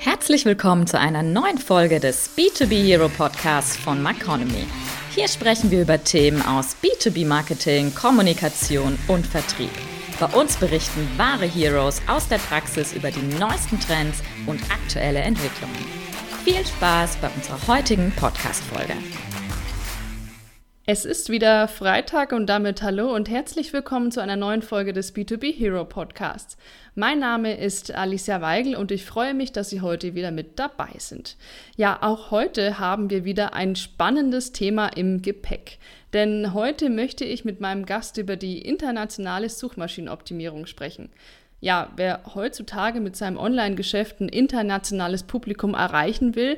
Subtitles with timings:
[0.00, 4.64] Herzlich willkommen zu einer neuen Folge des B2B Hero Podcasts von Maconomy.
[5.10, 9.72] Hier sprechen wir über Themen aus B2B Marketing, Kommunikation und Vertrieb.
[10.20, 15.84] Bei uns berichten wahre Heroes aus der Praxis über die neuesten Trends und aktuelle Entwicklungen.
[16.44, 18.94] Viel Spaß bei unserer heutigen Podcast-Folge.
[20.90, 25.14] Es ist wieder Freitag und damit hallo und herzlich willkommen zu einer neuen Folge des
[25.14, 26.56] B2B Hero Podcasts.
[26.94, 30.88] Mein Name ist Alicia Weigel und ich freue mich, dass Sie heute wieder mit dabei
[30.96, 31.36] sind.
[31.76, 35.76] Ja, auch heute haben wir wieder ein spannendes Thema im Gepäck.
[36.14, 41.10] Denn heute möchte ich mit meinem Gast über die internationale Suchmaschinenoptimierung sprechen.
[41.60, 46.56] Ja, wer heutzutage mit seinem Online-Geschäft ein internationales Publikum erreichen will,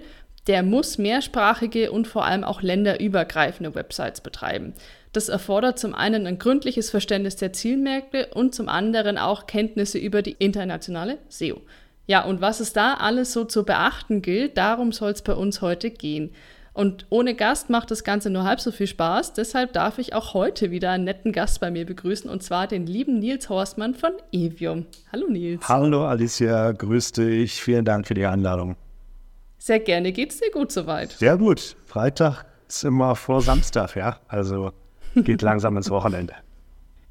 [0.51, 4.75] der muss mehrsprachige und vor allem auch länderübergreifende Websites betreiben.
[5.13, 10.23] Das erfordert zum einen ein gründliches Verständnis der Zielmärkte und zum anderen auch Kenntnisse über
[10.23, 11.61] die internationale SEO.
[12.09, 15.63] Ja, und was es da alles so zu beachten gilt, darum soll es bei uns
[15.63, 16.33] heute gehen.
[16.73, 19.35] Und ohne Gast macht das Ganze nur halb so viel Spaß.
[19.35, 22.87] Deshalb darf ich auch heute wieder einen netten Gast bei mir begrüßen und zwar den
[22.87, 24.87] lieben Nils Horstmann von Evium.
[25.13, 25.69] Hallo Nils.
[25.69, 27.63] Hallo Alicia, grüß dich.
[27.63, 28.75] Vielen Dank für die Einladung.
[29.61, 30.11] Sehr gerne.
[30.13, 31.13] Geht's dir gut soweit?
[31.13, 31.77] Sehr gut.
[31.85, 34.19] Freitag ist immer vor Samstag, ja.
[34.27, 34.73] Also
[35.15, 36.35] geht langsam ins Wochenende.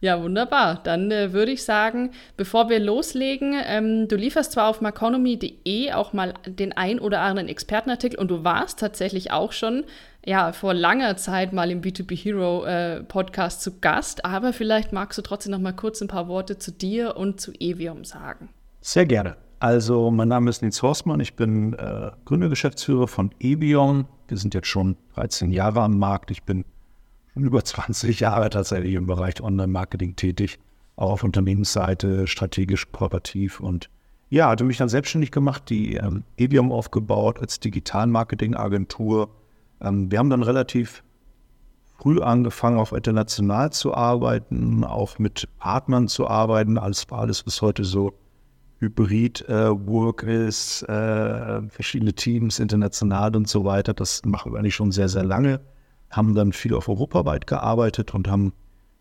[0.02, 0.82] Ja, wunderbar.
[0.84, 6.12] Dann äh, würde ich sagen, bevor wir loslegen, ähm, du lieferst zwar auf maconomy.de auch
[6.14, 9.84] mal den ein oder anderen Expertenartikel und du warst tatsächlich auch schon
[10.26, 15.18] ja, vor langer Zeit mal im B2B Hero äh, Podcast zu Gast, aber vielleicht magst
[15.20, 18.50] du trotzdem noch mal kurz ein paar Worte zu dir und zu Evium sagen.
[18.82, 19.36] Sehr gerne.
[19.62, 24.06] Also, mein Name ist Nils Horstmann, ich bin äh, Gründergeschäftsführer von Evion.
[24.30, 26.32] Wir sind jetzt schon 13 Jahre am Markt.
[26.32, 26.64] Ich bin
[27.34, 30.60] schon über 20 Jahre tatsächlich im Bereich Online-Marketing tätig,
[30.96, 33.90] auch auf Unternehmensseite, strategisch, kooperativ und
[34.30, 39.30] ja, hatte mich dann selbstständig gemacht, die ähm, Evium aufgebaut als Digital-Marketing-Agentur.
[39.82, 41.04] Ähm, wir haben dann relativ
[41.98, 46.78] früh angefangen, auch international zu arbeiten, auch mit Partnern zu arbeiten.
[46.78, 48.14] Alles war alles bis heute so
[48.80, 53.94] Hybrid-Work äh, ist, äh, verschiedene Teams, international und so weiter.
[53.94, 55.60] Das machen wir eigentlich schon sehr, sehr lange.
[56.10, 58.54] Haben dann viel auf europaweit gearbeitet und haben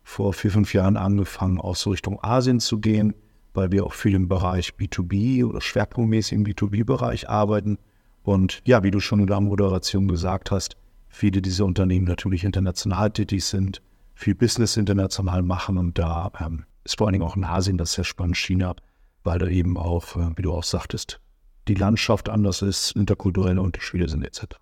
[0.03, 3.13] vor vier, fünf Jahren angefangen, auch so Richtung Asien zu gehen,
[3.53, 7.77] weil wir auch viel im Bereich B2B oder schwerpunktmäßig im B2B-Bereich arbeiten.
[8.23, 10.75] Und ja, wie du schon in der Moderation gesagt hast,
[11.07, 13.81] viele dieser Unternehmen natürlich international tätig sind,
[14.13, 17.93] viel Business international machen und da ähm, ist vor allen Dingen auch in Asien das
[17.93, 18.75] sehr spannend, China
[19.23, 21.19] weil da eben auch, äh, wie du auch sagtest,
[21.67, 24.55] die Landschaft anders ist, interkulturelle Unterschiede sind etc.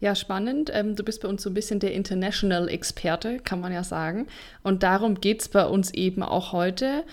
[0.00, 0.70] Ja, spannend.
[0.72, 4.26] Ähm, du bist bei uns so ein bisschen der International-Experte, kann man ja sagen.
[4.62, 7.04] Und darum geht es bei uns eben auch heute.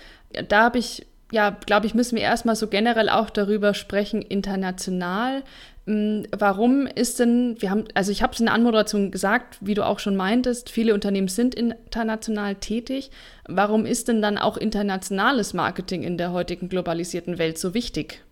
[0.48, 5.44] Da habe ich, ja, glaube ich, müssen wir erstmal so generell auch darüber sprechen, international.
[5.88, 9.72] Hm, warum ist denn, wir haben, also ich habe es in der Anmoderation gesagt, wie
[9.72, 13.10] du auch schon meintest, viele Unternehmen sind international tätig.
[13.48, 18.22] Warum ist denn dann auch internationales Marketing in der heutigen globalisierten Welt so wichtig?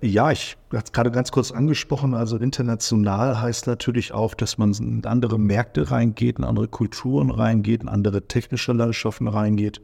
[0.00, 2.14] Ja, ich habe es gerade ganz kurz angesprochen.
[2.14, 7.82] Also international heißt natürlich auch, dass man in andere Märkte reingeht, in andere Kulturen reingeht,
[7.82, 9.80] in andere technische Landschaften reingeht.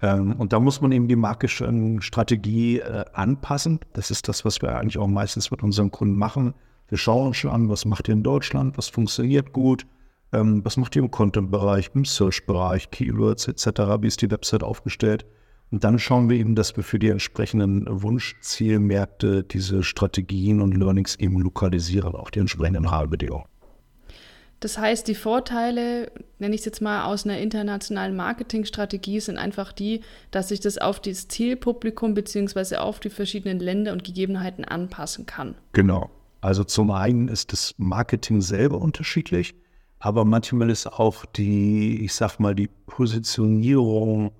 [0.00, 1.68] Ähm, und da muss man eben die markische
[1.98, 3.80] Strategie äh, anpassen.
[3.94, 6.54] Das ist das, was wir eigentlich auch meistens mit unseren Kunden machen.
[6.88, 9.86] Wir schauen uns schon an, was macht ihr in Deutschland, was funktioniert gut,
[10.32, 13.66] ähm, was macht ihr im Content-Bereich, im Search-Bereich, Keywords etc.,
[14.00, 15.26] wie ist die Website aufgestellt.
[15.70, 21.16] Und dann schauen wir eben, dass wir für die entsprechenden Wunschzielmärkte diese Strategien und Learnings
[21.16, 23.44] eben lokalisieren, auch die entsprechenden Rahmenbedingungen.
[24.60, 29.72] Das heißt, die Vorteile, nenne ich es jetzt mal aus einer internationalen Marketingstrategie, sind einfach
[29.72, 30.00] die,
[30.32, 32.76] dass ich das auf das Zielpublikum bzw.
[32.76, 35.54] auf die verschiedenen Länder und Gegebenheiten anpassen kann.
[35.74, 36.10] Genau.
[36.40, 39.54] Also zum einen ist das Marketing selber unterschiedlich,
[39.98, 44.30] aber manchmal ist auch die, ich sag mal, die Positionierung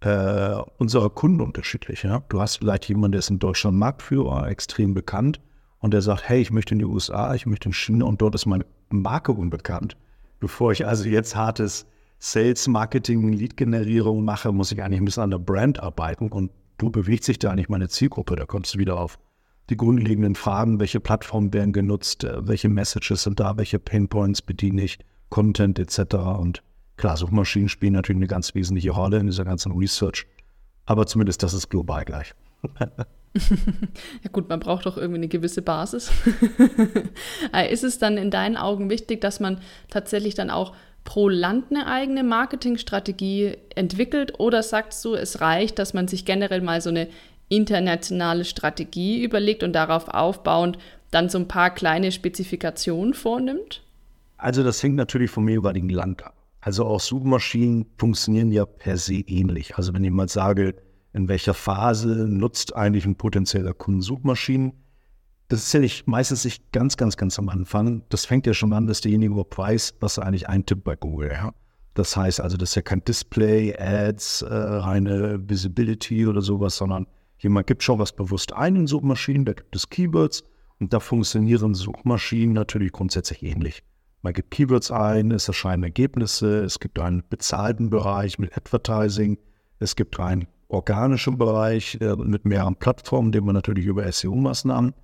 [0.00, 2.02] äh, unserer Kunden unterschiedlich.
[2.02, 2.22] Ja?
[2.28, 5.40] Du hast vielleicht jemanden, der ist in Deutschland Marktführer, extrem bekannt,
[5.78, 8.34] und der sagt, hey, ich möchte in die USA, ich möchte in China und dort
[8.34, 9.96] ist meine Marke unbekannt.
[10.38, 11.86] Bevor ich also jetzt hartes
[12.18, 16.90] Sales, Marketing, Lead-Generierung mache, muss ich eigentlich ein bisschen an der Brand arbeiten und du
[16.90, 18.36] bewegt sich da eigentlich meine Zielgruppe.
[18.36, 19.18] Da kommst du wieder auf
[19.70, 24.82] die grundlegenden Fragen, welche Plattformen werden genutzt, äh, welche Messages sind da, welche Painpoints bediene
[24.82, 24.98] ich,
[25.30, 26.16] Content etc.
[26.38, 26.62] Und
[26.96, 30.26] klar, Suchmaschinen spielen natürlich eine ganz wesentliche Rolle in dieser ganzen Research.
[30.86, 32.34] Aber zumindest das ist global gleich.
[32.82, 36.10] ja gut, man braucht doch irgendwie eine gewisse Basis.
[37.52, 40.74] Äh, ist es dann in deinen Augen wichtig, dass man tatsächlich dann auch
[41.04, 46.60] pro Land eine eigene Marketingstrategie entwickelt oder sagst du, es reicht, dass man sich generell
[46.60, 47.08] mal so eine
[47.50, 50.78] internationale Strategie überlegt und darauf aufbauend
[51.10, 53.82] dann so ein paar kleine Spezifikationen vornimmt?
[54.38, 56.34] Also das hängt natürlich vom jeweiligen Land ab.
[56.62, 59.76] Also auch Suchmaschinen funktionieren ja per se ähnlich.
[59.76, 60.76] Also wenn ich mal sage,
[61.12, 64.72] in welcher Phase nutzt eigentlich ein potenzieller Kunde Suchmaschinen,
[65.48, 68.02] das ist ja nicht, meistens nicht ganz, ganz, ganz am Anfang.
[68.08, 71.32] Das fängt ja schon an, dass derjenige weiß, was er eigentlich eintippt bei Google.
[71.32, 71.52] Ja?
[71.94, 77.06] Das heißt also, das ist ja kein Display, Ads, äh, reine Visibility oder sowas, sondern
[77.40, 80.44] jemand gibt schon was bewusst ein in Suchmaschinen, da gibt es Keywords
[80.78, 83.82] und da funktionieren Suchmaschinen natürlich grundsätzlich ähnlich.
[84.22, 89.38] Man gibt Keywords ein, es erscheinen Ergebnisse, es gibt einen bezahlten Bereich mit Advertising,
[89.78, 94.94] es gibt einen organischen Bereich äh, mit mehreren Plattformen, den man natürlich über SEO-Maßnahmen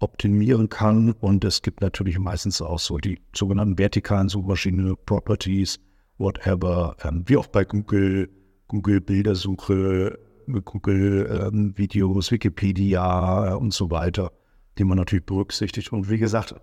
[0.00, 1.12] optimieren kann.
[1.12, 5.78] Und es gibt natürlich meistens auch so die sogenannten vertikalen Suchmaschinen, Properties,
[6.18, 8.28] whatever, ähm, wie auch bei Google,
[8.68, 14.32] Google Bildersuche, Google ähm, Videos, Wikipedia äh, und so weiter,
[14.78, 15.92] die man natürlich berücksichtigt.
[15.92, 16.54] Und wie gesagt,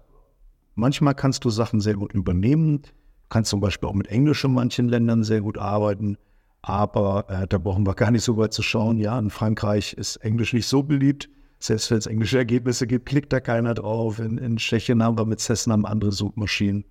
[0.75, 2.81] manchmal kannst du Sachen sehr gut übernehmen.
[3.29, 6.17] Kannst zum Beispiel auch mit Englisch in manchen Ländern sehr gut arbeiten.
[6.61, 8.97] Aber äh, da brauchen wir gar nicht so weit zu schauen.
[8.97, 11.29] Ja, in Frankreich ist Englisch nicht so beliebt.
[11.59, 14.19] Selbst wenn es englische Ergebnisse gibt, klickt da keiner drauf.
[14.19, 16.85] In, in Tschechien haben wir mit Cessna andere Suchmaschinen.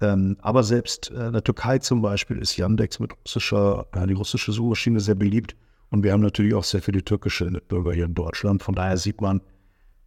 [0.00, 4.14] Ähm, aber selbst äh, in der Türkei zum Beispiel ist Yandex mit russischer, äh, die
[4.14, 5.56] russische Suchmaschine sehr beliebt.
[5.90, 8.62] Und wir haben natürlich auch sehr viele türkische Bürger hier in Deutschland.
[8.62, 9.40] Von daher sieht man,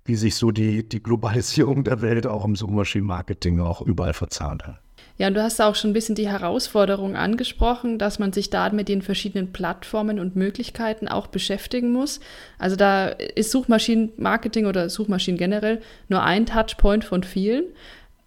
[0.05, 4.79] wie sich so die, die Globalisierung der Welt auch im Suchmaschinenmarketing auch überall verzahnt hat.
[5.17, 8.69] Ja, und du hast auch schon ein bisschen die Herausforderung angesprochen, dass man sich da
[8.69, 12.21] mit den verschiedenen Plattformen und Möglichkeiten auch beschäftigen muss.
[12.57, 17.65] Also da ist Suchmaschinenmarketing oder Suchmaschinen generell nur ein Touchpoint von vielen.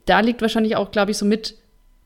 [0.04, 1.56] Da liegt wahrscheinlich auch, glaube ich, so mit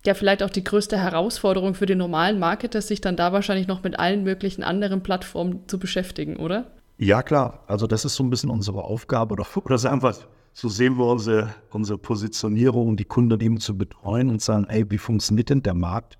[0.07, 3.83] ja vielleicht auch die größte Herausforderung für den normalen Marketer, sich dann da wahrscheinlich noch
[3.83, 6.71] mit allen möglichen anderen Plattformen zu beschäftigen, oder?
[6.99, 7.65] Ja, klar.
[7.67, 10.15] Also das ist so ein bisschen unsere Aufgabe oder, oder sagen wir,
[10.53, 14.99] so sehen wir unsere, unsere Positionierung, die Kunden eben zu betreuen und sagen, ey, wie
[14.99, 16.19] funktioniert denn der Markt?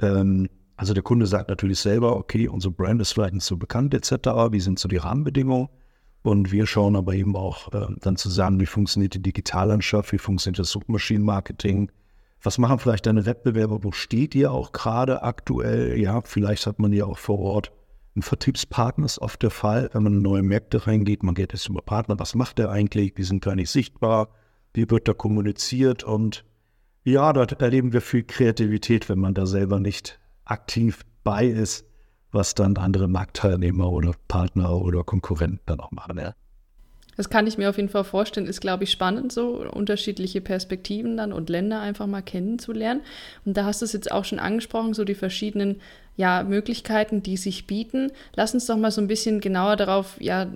[0.00, 3.94] Ähm, also der Kunde sagt natürlich selber, okay, unsere Brand ist vielleicht nicht so bekannt
[3.94, 5.68] etc., wie sind so die Rahmenbedingungen?
[6.22, 10.58] Und wir schauen aber eben auch äh, dann zusammen, wie funktioniert die Digitallandschaft, wie funktioniert
[10.58, 11.90] das Suchmaschinenmarketing,
[12.42, 15.98] was machen vielleicht deine Wettbewerber, wo steht ihr auch gerade aktuell?
[15.98, 17.72] Ja, vielleicht hat man ja auch vor Ort
[18.18, 21.22] ein Vertriebspartner ist oft der Fall, wenn man in neue Märkte reingeht.
[21.22, 23.14] Man geht jetzt über Partner, was macht der eigentlich?
[23.14, 24.28] Die sind gar nicht sichtbar.
[24.74, 26.04] Wie wird da kommuniziert?
[26.04, 26.44] Und
[27.04, 31.86] ja, dort erleben wir viel Kreativität, wenn man da selber nicht aktiv bei ist,
[32.32, 36.18] was dann andere Marktteilnehmer oder Partner oder Konkurrenten dann auch machen.
[36.18, 36.34] Ja.
[37.18, 41.16] Das kann ich mir auf jeden Fall vorstellen, ist, glaube ich, spannend, so unterschiedliche Perspektiven
[41.16, 43.00] dann und Länder einfach mal kennenzulernen.
[43.44, 45.80] Und da hast du es jetzt auch schon angesprochen, so die verschiedenen
[46.14, 48.12] ja, Möglichkeiten, die sich bieten.
[48.36, 50.46] Lass uns doch mal so ein bisschen genauer darauf, ja,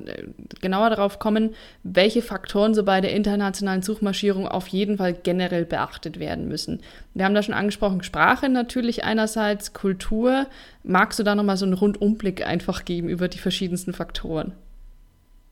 [0.60, 1.50] genauer darauf kommen,
[1.82, 6.80] welche Faktoren so bei der internationalen Suchmarschierung auf jeden Fall generell beachtet werden müssen.
[7.14, 10.46] Wir haben da schon angesprochen, Sprache natürlich einerseits, Kultur.
[10.84, 14.52] Magst du da nochmal so einen Rundumblick einfach geben über die verschiedensten Faktoren?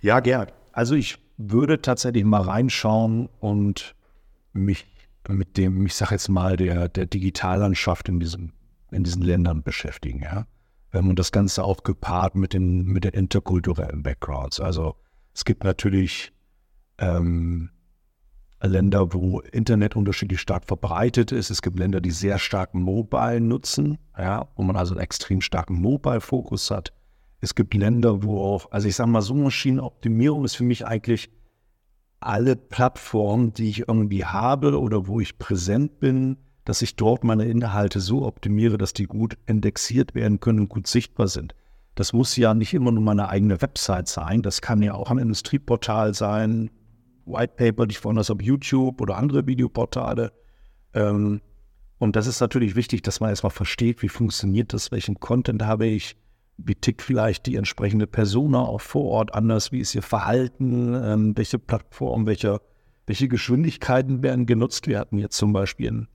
[0.02, 0.46] Ja, gern.
[0.72, 3.94] Also ich würde tatsächlich mal reinschauen und
[4.52, 4.86] mich
[5.28, 8.52] mit dem, ich sage jetzt mal, der, der Digitallandschaft in, diesem,
[8.90, 10.46] in diesen Ländern beschäftigen, ja.
[10.92, 14.58] Und das Ganze auch gepaart mit den, mit den interkulturellen Backgrounds.
[14.58, 14.96] Also
[15.32, 16.32] es gibt natürlich
[16.98, 17.70] ähm,
[18.60, 21.50] Länder, wo Internet unterschiedlich stark verbreitet ist.
[21.50, 25.80] Es gibt Länder, die sehr stark Mobile nutzen, ja, wo man also einen extrem starken
[25.80, 26.92] Mobile-Fokus hat.
[27.40, 31.30] Es gibt Länder, wo auch, also ich sage mal, Suchmaschinenoptimierung ist für mich eigentlich
[32.20, 37.46] alle Plattformen, die ich irgendwie habe oder wo ich präsent bin, dass ich dort meine
[37.46, 41.54] Inhalte so optimiere, dass die gut indexiert werden können und gut sichtbar sind.
[41.94, 44.42] Das muss ja nicht immer nur meine eigene Website sein.
[44.42, 46.70] Das kann ja auch ein Industrieportal sein,
[47.24, 50.32] White Paper, die ich vorhin auf YouTube oder andere Videoportale.
[50.94, 51.40] Ähm,
[51.98, 55.86] und das ist natürlich wichtig, dass man erstmal versteht, wie funktioniert das, welchen Content habe
[55.86, 56.16] ich,
[56.64, 61.36] wie tickt vielleicht die entsprechende Persona auch vor Ort anders, wie ist ihr Verhalten, ähm,
[61.36, 62.60] welche Plattform, welche,
[63.06, 64.86] welche Geschwindigkeiten werden genutzt.
[64.86, 66.08] Wir hatten jetzt zum Beispiel in,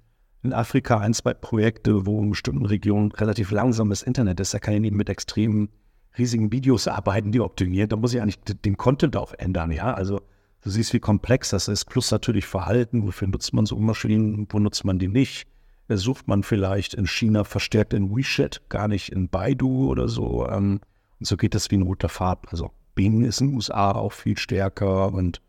[0.44, 4.54] in Afrika ein, zwei Projekte, wo in bestimmten Regionen relativ langsames Internet ist.
[4.54, 5.70] Da kann ich nicht mit extremen
[6.18, 7.92] riesigen Videos arbeiten, die optimiert.
[7.92, 9.94] Da muss ich eigentlich den Content auch ändern, ja.
[9.94, 10.22] Also
[10.62, 11.86] du siehst, wie komplex das ist.
[11.86, 15.48] Plus natürlich Verhalten, wofür nutzt man so Maschinen, wo nutzt man die nicht
[15.90, 20.48] sucht man vielleicht in China verstärkt in WeChat, gar nicht in Baidu oder so.
[20.48, 20.82] Ähm,
[21.20, 22.50] und so geht das wie ein roter Faden.
[22.50, 25.42] Also Bing ist in den USA auch viel stärker und,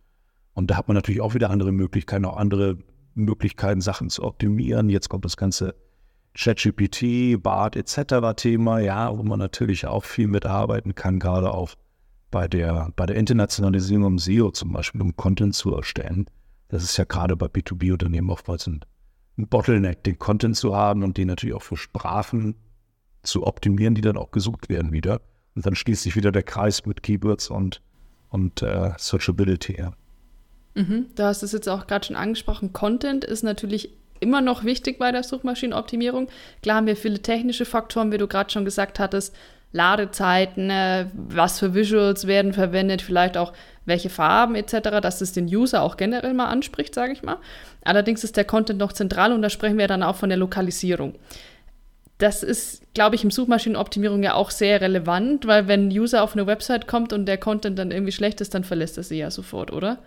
[0.54, 2.78] und da hat man natürlich auch wieder andere Möglichkeiten, auch andere
[3.14, 4.88] Möglichkeiten, Sachen zu optimieren.
[4.88, 5.74] Jetzt kommt das ganze
[6.34, 8.34] ChatGPT, BART etc.
[8.36, 11.76] Thema, ja, wo man natürlich auch viel mitarbeiten kann, gerade auf
[12.30, 16.26] bei der, bei der Internationalisierung im SEO zum Beispiel, um Content zu erstellen.
[16.68, 18.80] Das ist ja gerade bei B2B-Unternehmen oftmals ein,
[19.38, 22.54] ein Bottleneck, den Content zu haben und den natürlich auch für Sprachen
[23.22, 25.20] zu optimieren, die dann auch gesucht werden wieder.
[25.54, 27.82] Und dann schließt sich wieder der Kreis mit Keywords und,
[28.28, 29.76] und äh, Searchability.
[29.78, 29.92] Ja.
[30.74, 32.72] Mhm, du hast es jetzt auch gerade schon angesprochen.
[32.72, 33.90] Content ist natürlich
[34.20, 36.28] immer noch wichtig bei der Suchmaschinenoptimierung.
[36.62, 39.34] Klar haben wir viele technische Faktoren, wie du gerade schon gesagt hattest.
[39.72, 43.52] Ladezeiten, äh, was für Visuals werden verwendet, vielleicht auch
[43.86, 47.38] welche Farben etc., dass es den User auch generell mal anspricht, sage ich mal.
[47.84, 51.14] Allerdings ist der Content noch zentral und da sprechen wir dann auch von der Lokalisierung.
[52.18, 56.32] Das ist, glaube ich, im Suchmaschinenoptimierung ja auch sehr relevant, weil wenn ein User auf
[56.32, 59.30] eine Website kommt und der Content dann irgendwie schlecht ist, dann verlässt er sie ja
[59.30, 59.98] sofort, oder?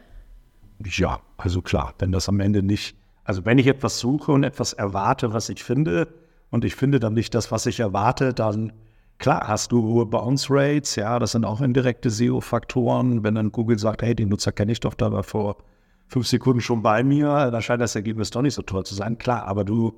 [0.83, 4.74] Ja, also klar, wenn das am Ende nicht, also wenn ich etwas suche und etwas
[4.74, 6.07] erwarte, was ich finde,
[6.51, 8.74] und ich finde dann nicht das, was ich erwarte, dann
[9.20, 13.24] klar hast du hohe Bounce Rates, ja, das sind auch indirekte SEO-Faktoren.
[13.24, 15.58] Wenn dann Google sagt, hey, den Nutzer kenne ich doch, da war vor
[16.08, 19.18] fünf Sekunden schon bei mir, dann scheint das Ergebnis doch nicht so toll zu sein.
[19.18, 19.94] Klar, aber du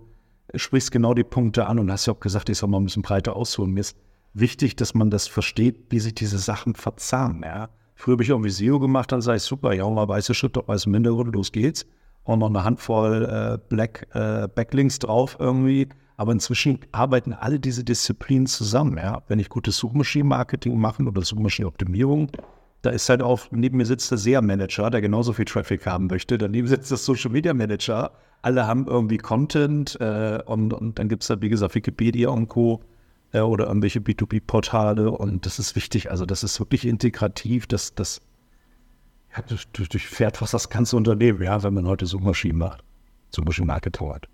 [0.53, 3.03] sprichst genau die Punkte an und hast ja auch gesagt, ich soll mal ein bisschen
[3.03, 3.71] breiter ausholen.
[3.71, 3.95] Mir ist
[4.33, 7.69] wichtig, dass man das versteht, wie sich diese Sachen verzahnen, ja.
[7.95, 10.67] Früher habe ich irgendwie SEO gemacht, dann sage ich, super, ja, mal weiße Schrift auf
[10.67, 11.85] weißem Hintergrund, los geht's.
[12.23, 15.87] Und noch eine Handvoll äh, Black äh, Backlinks drauf irgendwie.
[16.17, 18.97] Aber inzwischen arbeiten alle diese Disziplinen zusammen.
[18.97, 19.23] Ja?
[19.27, 22.29] Wenn ich gutes Suchmaschinenmarketing mache oder Suchmaschinenoptimierung,
[22.81, 26.37] da ist halt auch, neben mir sitzt der SEA-Manager, der genauso viel Traffic haben möchte.
[26.37, 28.11] Daneben sitzt der Social-Media-Manager.
[28.41, 32.47] Alle haben irgendwie Content äh, und, und dann gibt es da, wie gesagt, Wikipedia und
[32.47, 32.81] Co
[33.33, 36.09] äh, oder irgendwelche B2B-Portale und das ist wichtig.
[36.09, 38.21] Also das ist wirklich integrativ, das, das
[39.35, 42.83] ja, durchfährt fast das ganze Unternehmen, ja, wenn man heute Suchmaschinen macht,
[43.29, 44.27] Suchmaschinen-Marketing hat.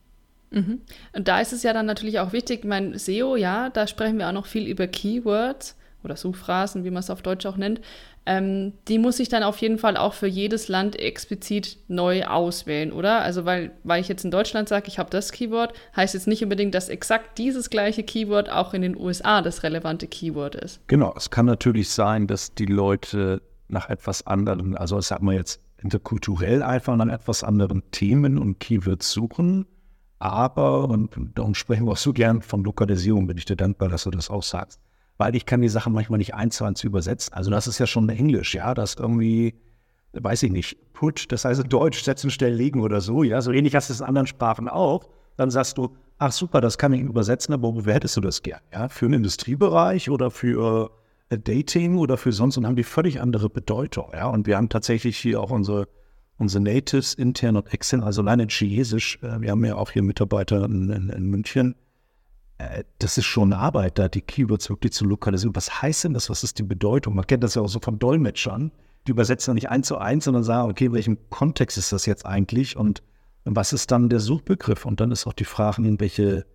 [0.52, 0.82] Mhm.
[1.14, 4.28] Und da ist es ja dann natürlich auch wichtig, mein SEO, ja, da sprechen wir
[4.28, 7.82] auch noch viel über Keywords oder Suchphrasen, wie man es auf Deutsch auch nennt.
[8.26, 12.92] Ähm, die muss ich dann auf jeden Fall auch für jedes Land explizit neu auswählen,
[12.92, 13.22] oder?
[13.22, 16.44] Also weil, weil ich jetzt in Deutschland sage, ich habe das Keyword, heißt jetzt nicht
[16.44, 20.86] unbedingt, dass exakt dieses gleiche Keyword auch in den USA das relevante Keyword ist.
[20.88, 25.36] Genau, es kann natürlich sein, dass die Leute nach etwas anderen, also ich sag mal
[25.36, 29.68] jetzt interkulturell einfach nach etwas anderen Themen und Keywords suchen.
[30.20, 34.04] Aber, und darum sprechen wir auch so gern von Lokalisierung, bin ich dir dankbar, dass
[34.04, 34.80] du das auch sagst
[35.18, 37.34] weil ich kann die Sachen manchmal nicht eins zu eins übersetzen.
[37.34, 39.56] Also das ist ja schon Englisch, ja, das irgendwie,
[40.14, 43.76] weiß ich nicht, put, das heißt Deutsch, setzen, stellen, legen oder so, ja, so ähnlich
[43.76, 45.10] hast du es in anderen Sprachen auch.
[45.36, 48.62] Dann sagst du, ach super, das kann ich übersetzen, aber wofür hättest du das gern,
[48.72, 50.92] ja, für einen Industriebereich oder für
[51.30, 54.70] äh, Dating oder für sonst und haben die völlig andere Bedeutung, ja, und wir haben
[54.70, 55.88] tatsächlich hier auch unsere
[56.38, 60.66] unsere Natives intern und extern, also alleine Chinesisch, äh, wir haben ja auch hier Mitarbeiter
[60.66, 61.76] in, in, in München,
[62.58, 65.56] äh, das ist schon Arbeit, da die Keywords wirklich zu lokalisieren.
[65.56, 66.30] Was heißt denn das?
[66.30, 67.16] Was ist die Bedeutung?
[67.16, 68.72] Man kennt das ja auch so von Dolmetschern.
[69.06, 72.26] Die übersetzen nicht eins zu eins, sondern sagen, okay, in welchem Kontext ist das jetzt
[72.26, 73.02] eigentlich und
[73.56, 74.86] was ist dann der Suchbegriff?
[74.86, 76.46] Und dann ist auch die Frage, in welche,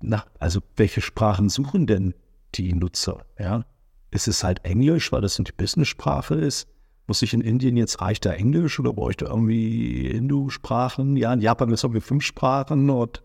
[0.00, 2.14] na, also welche Sprachen suchen denn
[2.54, 3.24] die Nutzer?
[3.38, 3.64] Ja?
[4.12, 6.68] Ist es halt Englisch, weil das die Business-Sprache ist?
[7.06, 11.16] Muss ich in Indien jetzt reicht da Englisch oder bräuchte irgendwie Hindu-Sprachen?
[11.16, 13.22] Ja, in Japan ist irgendwie fünf Sprachen und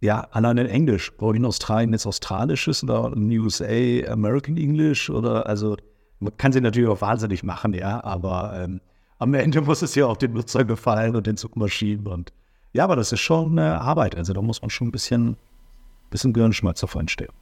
[0.00, 1.16] ja, allein in Englisch.
[1.16, 5.76] Brauche ich in Australien jetzt Australisches oder in USA American English oder also
[6.20, 8.80] man kann sie natürlich auch wahnsinnig machen, ja, aber ähm,
[9.18, 12.32] am Ende muss es ja auch den Nutzer gefallen und den Zugmaschinen und
[12.72, 14.14] ja, aber das ist schon eine Arbeit.
[14.14, 15.36] Also da muss man schon ein bisschen,
[16.10, 17.32] bisschen Gehirnschmalz davor entstehen.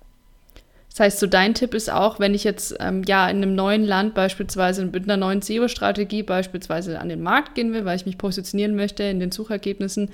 [0.97, 3.85] Das heißt, so dein Tipp ist auch, wenn ich jetzt ähm, ja in einem neuen
[3.85, 8.17] Land beispielsweise mit einer neuen SEO-Strategie beispielsweise an den Markt gehen will, weil ich mich
[8.17, 10.09] positionieren möchte in den Suchergebnissen,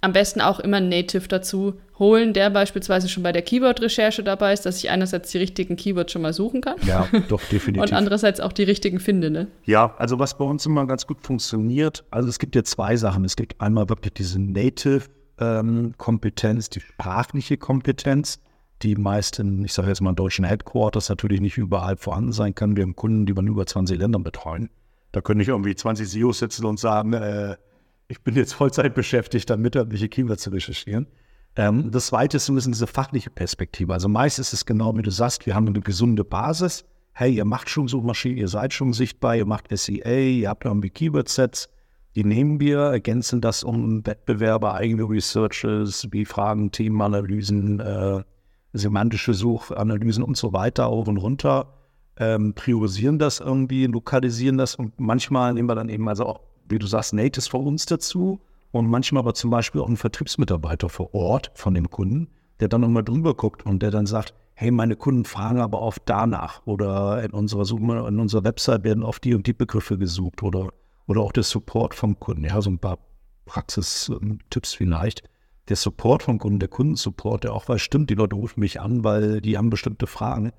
[0.00, 4.52] am besten auch immer einen Native dazu holen, der beispielsweise schon bei der Keyword-Recherche dabei
[4.52, 6.76] ist, dass ich einerseits die richtigen Keywords schon mal suchen kann.
[6.86, 7.82] Ja, doch, definitiv.
[7.82, 9.48] Und andererseits auch die richtigen finde, ne?
[9.64, 13.24] Ja, also was bei uns immer ganz gut funktioniert, also es gibt ja zwei Sachen.
[13.24, 18.38] Es gibt einmal wirklich diese Native-Kompetenz, ähm, die sprachliche Kompetenz,
[18.82, 22.76] die meisten, ich sage jetzt mal, deutschen Headquarters natürlich nicht überall vorhanden sein kann.
[22.76, 24.70] Wir haben Kunden, die wir in über 20 Ländern betreuen.
[25.12, 27.56] Da können nicht irgendwie 20 SEOs sitzen und sagen, äh,
[28.08, 31.06] ich bin jetzt Vollzeit beschäftigt, damit irgendwelche Keywords zu recherchieren.
[31.56, 33.92] Ähm, das zweite ist ein bisschen diese fachliche Perspektive.
[33.92, 36.84] Also meist ist es genau, wie du sagst, wir haben eine gesunde Basis.
[37.12, 40.90] Hey, ihr macht schon Suchmaschinen, ihr seid schon sichtbar, ihr macht SEA, ihr habt irgendwie
[40.90, 41.68] Keyword-Sets.
[42.14, 48.22] Die nehmen wir, ergänzen das um Wettbewerber, eigene Researches, wie Fragen, Themenanalysen, äh,
[48.78, 51.74] semantische Suchanalysen und so weiter hoch und runter.
[52.16, 56.78] Ähm, priorisieren das irgendwie, lokalisieren das und manchmal nehmen wir dann eben also auch wie
[56.78, 61.14] du sagst, Natives von uns dazu und manchmal aber zum Beispiel auch ein Vertriebsmitarbeiter vor
[61.14, 62.28] Ort von dem Kunden,
[62.60, 66.02] der dann nochmal drüber guckt und der dann sagt, hey, meine Kunden fragen aber oft
[66.06, 70.42] danach oder in unserer Suche, in unserer Website werden oft die und die Begriffe gesucht
[70.42, 70.70] oder,
[71.06, 72.44] oder auch der Support vom Kunden.
[72.44, 72.98] Ja, so ein paar
[73.46, 75.22] Praxistipps vielleicht.
[75.68, 79.04] Der Support vom Kunden, der Kundensupport, der auch weiß, stimmt, die Leute rufen mich an,
[79.04, 80.52] weil die haben bestimmte Fragen.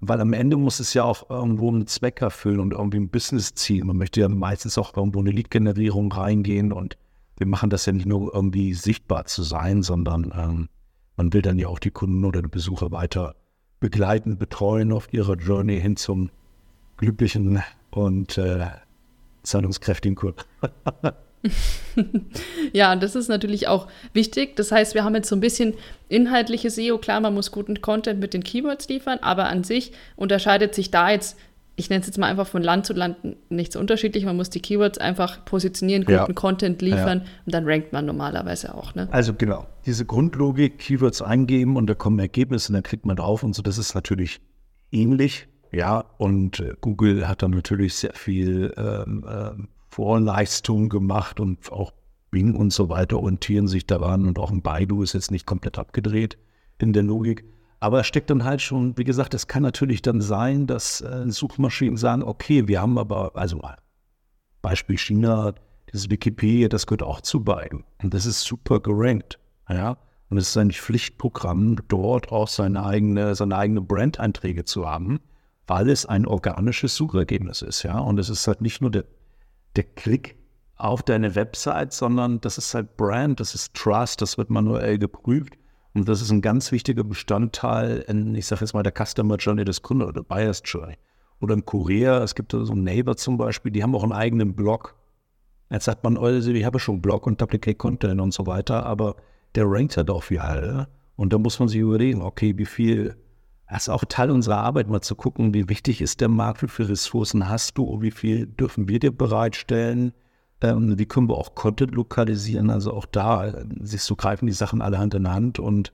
[0.00, 3.84] Weil am Ende muss es ja auch irgendwo einen Zweck erfüllen und irgendwie ein Business-Ziel.
[3.84, 6.96] Man möchte ja meistens auch irgendwo eine Lead-Generierung reingehen und
[7.36, 10.68] wir machen das ja nicht nur irgendwie sichtbar zu sein, sondern ähm,
[11.16, 13.34] man will dann ja auch die Kunden oder die Besucher weiter
[13.80, 16.30] begleiten, betreuen auf ihrer Journey hin zum
[16.96, 18.66] glücklichen und äh,
[19.42, 20.40] zahlungskräftigen Kunden.
[22.72, 24.56] ja, das ist natürlich auch wichtig.
[24.56, 25.74] Das heißt, wir haben jetzt so ein bisschen
[26.08, 26.98] inhaltliche SEO.
[26.98, 31.10] Klar, man muss guten Content mit den Keywords liefern, aber an sich unterscheidet sich da
[31.10, 31.36] jetzt,
[31.76, 33.16] ich nenne es jetzt mal einfach von Land zu Land
[33.50, 34.24] nichts unterschiedlich.
[34.24, 36.32] Man muss die Keywords einfach positionieren, guten ja.
[36.32, 37.30] Content liefern ja.
[37.46, 38.94] und dann rankt man normalerweise auch.
[38.94, 39.08] Ne?
[39.10, 43.42] Also genau, diese Grundlogik, Keywords eingeben und da kommen Ergebnisse und dann klickt man drauf
[43.42, 44.40] und so, das ist natürlich
[44.92, 45.48] ähnlich.
[45.72, 51.92] Ja, und äh, Google hat dann natürlich sehr viel ähm, ähm, Vorleistung gemacht und auch
[52.32, 55.78] Bing und so weiter orientieren sich daran und auch ein Baidu ist jetzt nicht komplett
[55.78, 56.36] abgedreht
[56.80, 57.44] in der Logik.
[57.78, 61.30] Aber es steckt dann halt schon, wie gesagt, es kann natürlich dann sein, dass äh,
[61.30, 63.76] Suchmaschinen sagen, okay, wir haben aber, also mal
[64.62, 65.54] Beispiel China,
[65.92, 67.82] dieses Wikipedia, das gehört auch zu Baidu.
[68.02, 69.38] Und das ist super gerankt.
[69.68, 69.96] Ja?
[70.28, 75.20] Und es ist ein Pflichtprogramm, dort auch seine eigene, seine eigene Brand-Einträge zu haben,
[75.68, 77.84] weil es ein organisches Suchergebnis ist.
[77.84, 78.00] Ja?
[78.00, 79.04] Und es ist halt nicht nur der
[79.76, 80.36] der Klick
[80.76, 85.54] auf deine Website, sondern das ist halt Brand, das ist Trust, das wird manuell geprüft.
[85.94, 89.64] Und das ist ein ganz wichtiger Bestandteil in, ich sage jetzt mal, der Customer Journey
[89.64, 90.96] des Kunden oder Buyers Journey.
[91.40, 94.56] Oder in Korea, es gibt so ein Neighbor zum Beispiel, die haben auch einen eigenen
[94.56, 94.96] Blog.
[95.70, 99.16] Jetzt sagt man, oh, ich habe schon Blog und Duplicate Content und so weiter, aber
[99.54, 100.88] der rankt halt auch wie alle.
[101.16, 103.16] Und da muss man sich überlegen, okay, wie viel
[103.74, 106.68] das ist auch Teil unserer Arbeit, mal zu gucken, wie wichtig ist der Markt, wie
[106.68, 110.12] viele Ressourcen hast du, wie viel dürfen wir dir bereitstellen,
[110.60, 112.70] ähm, wie können wir auch Content lokalisieren.
[112.70, 115.92] Also auch da, äh, siehst du, greifen die Sachen alle Hand in Hand und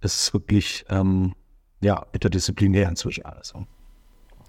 [0.00, 1.34] es ist wirklich ähm,
[1.82, 3.52] ja, interdisziplinär inzwischen alles.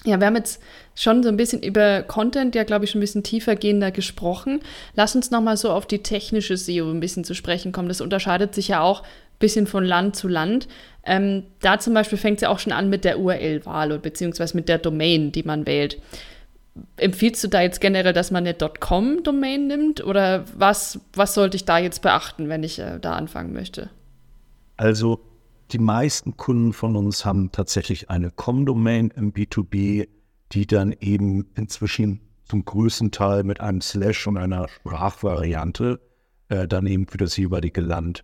[0.06, 0.62] Ja, wir haben jetzt
[0.96, 4.62] schon so ein bisschen über Content, ja, glaube ich, schon ein bisschen tiefergehender gesprochen.
[4.96, 7.90] Lass uns nochmal so auf die technische SEO ein bisschen zu sprechen kommen.
[7.90, 9.04] Das unterscheidet sich ja auch
[9.44, 10.70] bisschen von Land zu Land.
[11.06, 14.70] Ähm, da zum Beispiel fängt es ja auch schon an mit der URL-Wahl beziehungsweise mit
[14.70, 16.02] der Domain, die man wählt.
[16.96, 21.66] Empfiehlst du da jetzt generell, dass man eine .com-Domain nimmt oder was, was sollte ich
[21.66, 23.90] da jetzt beachten, wenn ich äh, da anfangen möchte?
[24.78, 25.20] Also
[25.72, 30.08] die meisten Kunden von uns haben tatsächlich eine Com-Domain im B2B,
[30.54, 36.00] die dann eben inzwischen zum größten Teil mit einem Slash und einer Sprachvariante
[36.48, 38.24] äh, dann eben für das jeweilige Land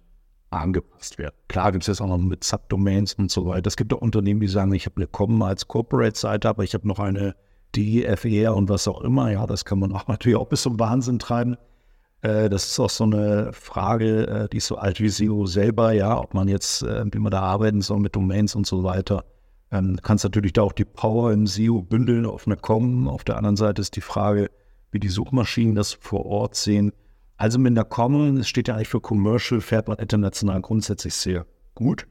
[0.52, 1.36] angepasst werden.
[1.48, 3.68] Klar gibt es jetzt auch noch mit Subdomains und so weiter.
[3.68, 6.88] Es gibt auch Unternehmen, die sagen, ich habe eine Com als Corporate-Seite, aber ich habe
[6.88, 7.36] noch eine
[7.76, 9.32] DEFR und was auch immer.
[9.32, 11.56] Ja, das kann man auch natürlich auch bis zum Wahnsinn treiben.
[12.22, 15.92] Äh, das ist auch so eine Frage, äh, die ist so alt wie SEO selber,
[15.92, 19.24] ja, ob man jetzt, äh, wie man da arbeiten soll mit Domains und so weiter.
[19.72, 23.08] Ähm, kannst natürlich da auch die Power im SEO bündeln auf einer Com.
[23.08, 24.50] Auf der anderen Seite ist die Frage,
[24.92, 26.92] wie die Suchmaschinen das vor Ort sehen.
[27.40, 31.46] Also mit einer Common, es steht ja eigentlich für Commercial, fährt man international grundsätzlich sehr
[31.74, 32.06] gut.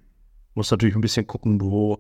[0.55, 1.99] Muss natürlich ein bisschen gucken, wo,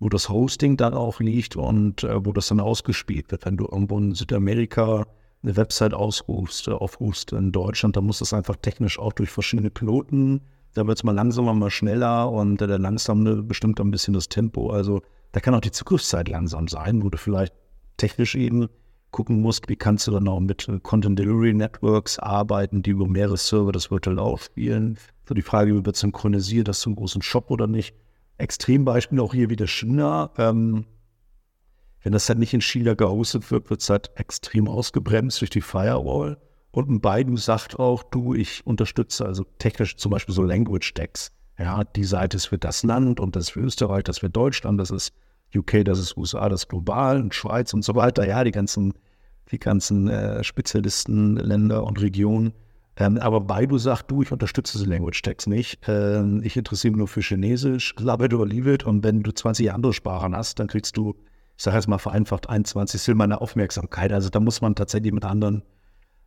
[0.00, 3.44] wo das Hosting dann auch liegt und äh, wo das dann ausgespielt wird.
[3.44, 5.06] Wenn du irgendwo in Südamerika
[5.42, 9.68] eine Website ausrufst, äh, aufrufst in Deutschland, dann muss das einfach technisch auch durch verschiedene
[9.68, 10.40] Piloten.
[10.72, 14.30] Da wird es mal langsamer, mal schneller und äh, der langsame bestimmt ein bisschen das
[14.30, 14.70] Tempo.
[14.70, 17.52] Also da kann auch die Zugriffszeit langsam sein, wo du vielleicht
[17.98, 18.68] technisch eben
[19.12, 23.06] gucken musst, wie kannst du dann auch mit äh, Content Delivery Networks arbeiten, die über
[23.06, 24.98] mehrere Server das virtuell aufspielen.
[25.28, 27.94] So die Frage, wie wird synchronisiert, das zum großen Shop oder nicht.
[28.38, 30.30] Extrembeispiel auch hier wieder China.
[30.36, 30.86] Ähm,
[32.02, 35.60] wenn das halt nicht in China gehostet wird, wird es halt extrem ausgebremst durch die
[35.60, 36.38] Firewall.
[36.72, 41.30] Und ein Baidu sagt auch, du, ich unterstütze also technisch zum Beispiel so Language Decks.
[41.58, 44.90] Ja, die Seite ist für das Land und das für Österreich, das für Deutschland, das
[44.90, 45.12] ist
[45.54, 48.26] UK, das ist USA, das ist global und Schweiz und so weiter.
[48.26, 48.94] Ja, die ganzen,
[49.50, 52.52] die ganzen äh, Spezialisten, Länder und Regionen.
[52.96, 55.80] Ähm, aber Baidu sagt, du, ich unterstütze diese Language Tags nicht.
[55.88, 58.84] Ähm, ich interessiere mich nur für Chinesisch, love it or leave it.
[58.84, 61.14] Und wenn du 20 andere Sprachen hast, dann kriegst du,
[61.56, 64.12] ich sage jetzt mal vereinfacht, 21 meiner Aufmerksamkeit.
[64.12, 65.62] Also da muss man tatsächlich mit anderen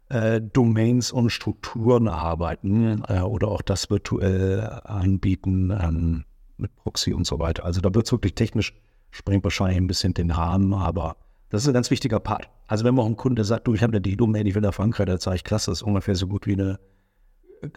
[0.09, 6.25] äh, Domains und Strukturen arbeiten äh, oder auch das virtuell anbieten ähm,
[6.57, 7.63] mit Proxy und so weiter.
[7.63, 8.73] Also da wird es wirklich technisch
[9.11, 11.15] sprengt wahrscheinlich ein bisschen den Rahmen, aber
[11.49, 12.49] das ist ein ganz wichtiger Part.
[12.67, 14.73] Also wenn man auch ein Kunde sagt, du, ich habe eine D-Domain, ich will nach
[14.73, 16.79] Frankreich, dann sage ich, klasse, das ist ungefähr so gut wie eine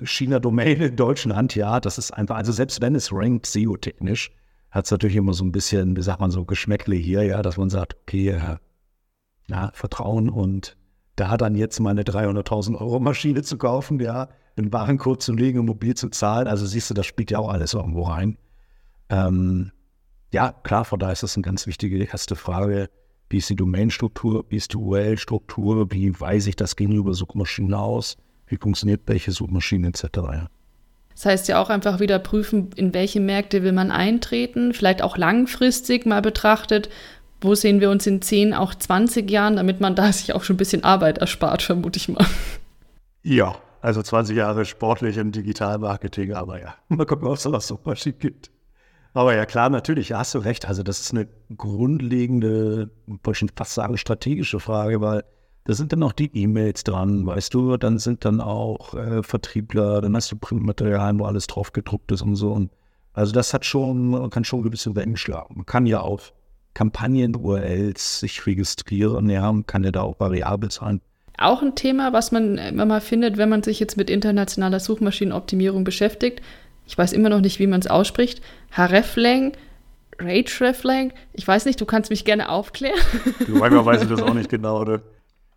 [0.02, 1.54] China-Domain in Deutschland.
[1.54, 4.30] Ja, das ist einfach, also selbst wenn es rankt SEO-technisch,
[4.70, 7.56] hat es natürlich immer so ein bisschen, wie sagt man, so Geschmäckle hier, ja, dass
[7.56, 8.56] man sagt, okay, äh,
[9.48, 10.76] na, Vertrauen und
[11.16, 15.60] da dann jetzt mal eine 300.000 Euro Maschine zu kaufen, ja, den Warencode zu legen
[15.60, 18.36] und mobil zu zahlen, also siehst du, das spielt ja auch alles irgendwo rein.
[19.08, 19.72] Ähm,
[20.32, 22.90] ja, klar, von daher ist das eine ganz wichtige erste Frage.
[23.30, 24.44] Wie ist die Domainstruktur?
[24.48, 25.90] Wie ist die URL-Struktur?
[25.90, 28.16] Wie weise ich das gegenüber Suchmaschinen aus?
[28.46, 30.04] Wie funktioniert welche Suchmaschine etc.?
[30.16, 30.48] Ja.
[31.14, 35.16] Das heißt ja auch einfach wieder prüfen, in welche Märkte will man eintreten, vielleicht auch
[35.16, 36.88] langfristig mal betrachtet,
[37.40, 40.54] wo sehen wir uns in 10, auch 20 Jahren, damit man da sich auch schon
[40.54, 42.24] ein bisschen Arbeit erspart, vermute ich mal.
[43.22, 48.18] Ja, also 20 Jahre sportlich im Digitalmarketing, aber ja, mal gucken, ob es was Suchmaschinen
[48.18, 48.50] gibt.
[49.14, 50.68] Aber ja, klar, natürlich, hast du recht.
[50.68, 55.24] Also, das ist eine grundlegende, wollte ich fast sagen, strategische Frage, weil
[55.68, 60.00] da sind dann auch die E-Mails dran, weißt du, dann sind dann auch äh, Vertriebler,
[60.00, 62.52] dann hast du Printmaterial, wo alles drauf gedruckt ist und so.
[62.52, 62.70] Und
[63.12, 65.56] also das hat schon, kann schon gewisse Wellen schlagen.
[65.56, 66.32] Man kann ja auf
[66.72, 71.02] Kampagnen-URLs sich registrieren, ja, man kann ja da auch variabel sein.
[71.36, 75.84] Auch ein Thema, was man immer mal findet, wenn man sich jetzt mit internationaler Suchmaschinenoptimierung
[75.84, 76.40] beschäftigt,
[76.88, 78.40] ich weiß immer noch nicht, wie man es ausspricht,
[78.72, 79.52] Hareflang,
[80.18, 82.98] Rage ich weiß nicht, du kannst mich gerne aufklären.
[83.46, 85.02] Du, manchmal weiß ich das auch nicht genau, oder?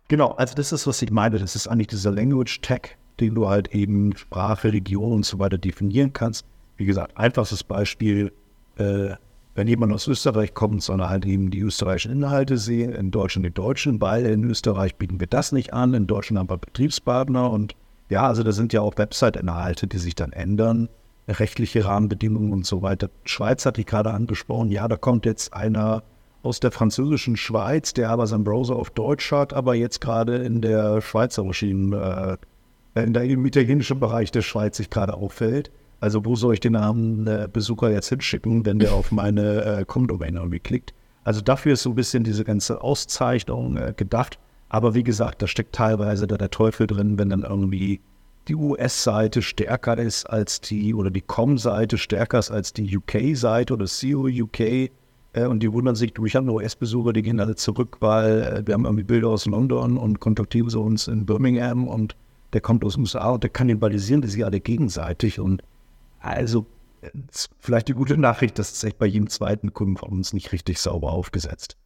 [0.08, 1.38] Genau, also das ist, was ich meine.
[1.38, 5.58] Das ist eigentlich dieser Language Tag, den du halt eben Sprache, Region und so weiter
[5.58, 6.44] definieren kannst.
[6.76, 8.30] Wie gesagt, einfachstes Beispiel,
[8.76, 9.14] äh,
[9.54, 13.46] wenn jemand aus Österreich kommt, soll er halt eben die österreichischen Inhalte sehen, in Deutschland
[13.46, 17.50] die deutschen, weil in Österreich bieten wir das nicht an, in Deutschland haben wir Betriebspartner
[17.50, 17.74] und
[18.10, 20.88] ja, also da sind ja auch Website-Inhalte, die sich dann ändern
[21.28, 23.10] rechtliche Rahmenbedingungen und so weiter.
[23.24, 24.70] Schweiz hat die gerade angesprochen.
[24.70, 26.02] Ja, da kommt jetzt einer
[26.42, 30.60] aus der französischen Schweiz, der aber seinen Browser auf Deutsch hat, aber jetzt gerade in
[30.60, 32.36] der schweizerischen, äh,
[32.94, 35.70] in der, im italienischen Bereich der Schweiz sich gerade auffällt.
[36.00, 39.84] Also wo soll ich den armen äh, Besucher jetzt hinschicken, wenn der auf meine äh,
[39.84, 40.92] Com-Domain irgendwie klickt?
[41.22, 44.38] Also dafür ist so ein bisschen diese ganze Auszeichnung äh, gedacht.
[44.68, 48.00] Aber wie gesagt, da steckt teilweise da der Teufel drin, wenn dann irgendwie
[48.48, 53.86] die US-Seite stärker ist als die, oder die Com-Seite stärker ist als die UK-Seite oder
[53.86, 54.60] CEO UK.
[54.60, 54.90] Äh,
[55.46, 58.84] und die wundern sich, ich habe US-Besucher, die gehen alle zurück, weil äh, wir haben
[58.84, 62.16] irgendwie Bilder aus London und kontaktieren sie uns in Birmingham und
[62.52, 65.40] der kommt aus den USA und der kannibalisieren die sich alle gegenseitig.
[65.40, 65.62] Und
[66.20, 66.66] also
[67.58, 70.78] vielleicht die gute Nachricht, das ist echt bei jedem zweiten Kunden von uns nicht richtig
[70.78, 71.76] sauber aufgesetzt.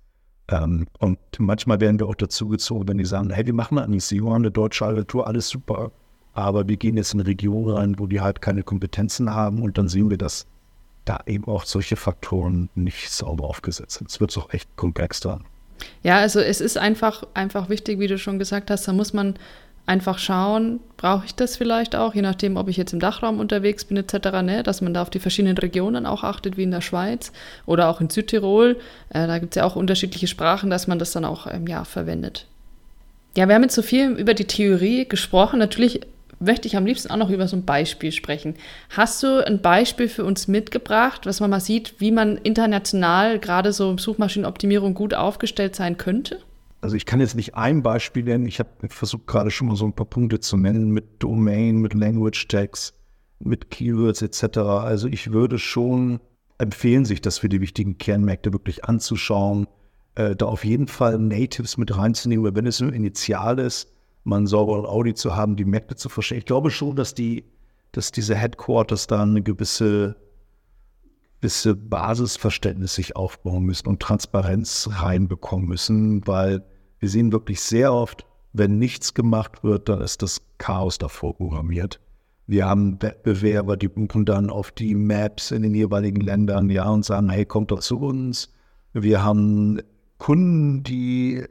[0.49, 4.05] Ähm, und manchmal werden wir auch dazu gezogen, wenn die sagen, hey, wir machen eigentlich
[4.05, 5.92] SEO, eine deutsche Agentur, alles super
[6.37, 9.79] aber wir gehen jetzt in eine Region rein, wo die halt keine Kompetenzen haben und
[9.79, 10.46] dann sehen wir, dass
[11.07, 14.11] da eben auch solche Faktoren nicht sauber aufgesetzt sind.
[14.11, 15.44] Es wird auch echt komplex dann.
[16.03, 19.35] Ja, also es ist einfach, einfach wichtig, wie du schon gesagt hast, da muss man
[19.87, 23.85] einfach schauen, brauche ich das vielleicht auch, je nachdem, ob ich jetzt im Dachraum unterwegs
[23.85, 26.81] bin etc., ne, dass man da auf die verschiedenen Regionen auch achtet, wie in der
[26.81, 27.33] Schweiz
[27.66, 28.79] oder auch in Südtirol.
[29.11, 31.85] Äh, da gibt es ja auch unterschiedliche Sprachen, dass man das dann auch ähm, ja,
[31.85, 32.46] verwendet.
[33.37, 35.59] Ja, wir haben jetzt so viel über die Theorie gesprochen.
[35.59, 36.01] Natürlich
[36.38, 38.55] möchte ich am liebsten auch noch über so ein Beispiel sprechen.
[38.90, 43.72] Hast du ein Beispiel für uns mitgebracht, was man mal sieht, wie man international gerade
[43.72, 46.40] so Suchmaschinenoptimierung gut aufgestellt sein könnte?
[46.81, 48.46] Also ich kann jetzt nicht ein Beispiel nennen.
[48.46, 51.94] Ich habe versucht gerade schon mal so ein paar Punkte zu nennen mit Domain, mit
[51.94, 52.94] Language Tags,
[53.38, 54.59] mit Keywords etc.
[54.59, 56.20] Also ich würde schon
[56.59, 59.66] empfehlen, sich das für die wichtigen Kernmärkte wirklich anzuschauen,
[60.14, 63.90] äh, da auf jeden Fall Natives mit reinzunehmen, weil wenn es nur initial ist,
[64.27, 66.39] mal einen sauberen Audi zu haben, die Märkte zu verstehen.
[66.39, 67.45] Ich glaube schon, dass die,
[67.93, 70.17] dass diese Headquarters da eine gewisse,
[71.41, 76.65] gewisse Basisverständnis sich aufbauen müssen und Transparenz reinbekommen müssen, weil
[76.99, 82.01] wir sehen wirklich sehr oft, wenn nichts gemacht wird, dann ist das Chaos davor programmiert.
[82.47, 87.05] Wir haben Wettbewerber, die buchen dann auf die Maps in den jeweiligen Ländern, ja, und
[87.05, 88.53] sagen, hey, kommt doch zu uns.
[88.93, 89.81] Wir haben
[90.19, 91.45] Kunden, die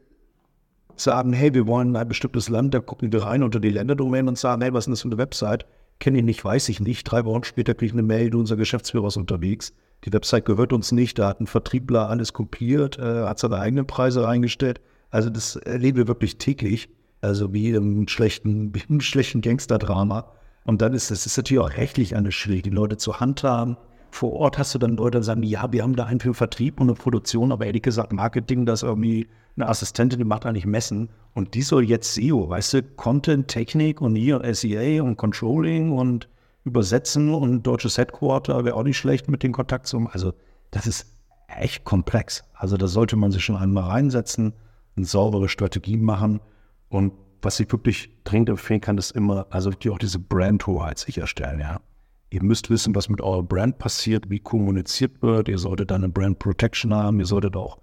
[0.96, 4.38] sagen, hey, wir wollen ein bestimmtes Land, da gucken wir rein unter die Länderdomänen und
[4.38, 5.66] sagen, hey, was ist denn das für eine Website?
[6.00, 7.04] Kenne ich nicht, weiß ich nicht.
[7.04, 9.74] Drei Wochen später kriege ich eine Mail, du, unser Geschäftsführer ist unterwegs.
[10.04, 13.88] Die Website gehört uns nicht, da hat ein Vertriebler alles kopiert, äh, hat seine eigenen
[13.88, 14.82] Preise reingestellt.
[15.10, 16.90] Also das erleben wir wirklich täglich,
[17.22, 20.32] also wie im schlechten, im schlechten Gangster-Drama.
[20.66, 23.78] Und dann ist es natürlich auch rechtlich eine schwierig, die Leute zur Hand haben.
[24.16, 26.80] Vor Ort hast du dann Leute, die sagen, ja, wir haben da einen für Vertrieb
[26.80, 31.10] und eine Produktion, aber ehrlich gesagt, Marketing, das irgendwie eine Assistentin, die macht eigentlich Messen
[31.34, 36.30] und die soll jetzt SEO, weißt du, Content, Technik und hier SEA und Controlling und
[36.64, 40.08] Übersetzen und deutsches Headquarter wäre auch nicht schlecht mit den Kontakt zum.
[40.08, 40.32] Also
[40.72, 41.12] das ist
[41.50, 42.46] echt komplex.
[42.54, 44.54] Also da sollte man sich schon einmal reinsetzen,
[44.96, 46.40] eine saubere Strategie machen
[46.88, 51.60] und was ich wirklich dringend empfehlen kann, ist immer, also die auch diese Brandhoheit sicherstellen,
[51.60, 51.82] ja.
[52.30, 55.48] Ihr müsst wissen, was mit eurer Brand passiert, wie kommuniziert wird.
[55.48, 57.20] Ihr solltet dann eine Brand Protection haben.
[57.20, 57.78] Ihr solltet auch